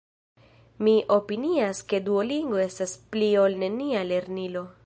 Mi 0.87 0.95
opinias 1.17 1.83
ke 1.93 2.01
Duolingo 2.07 2.65
estas 2.67 2.99
“pli-ol-nenia” 3.13 4.07
lernilo. 4.15 4.71